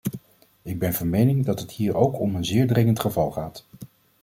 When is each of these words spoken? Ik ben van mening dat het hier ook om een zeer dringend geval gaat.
Ik 0.61 0.79
ben 0.79 0.93
van 0.93 1.09
mening 1.09 1.45
dat 1.45 1.59
het 1.59 1.71
hier 1.71 1.95
ook 1.95 2.19
om 2.19 2.35
een 2.35 2.45
zeer 2.45 2.67
dringend 2.67 2.99
geval 2.99 3.31
gaat. 3.31 3.65